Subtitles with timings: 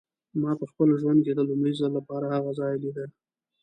[0.41, 3.05] ما په خپل ژوند کې د لومړي ځل لپاره هغه ځای لیده.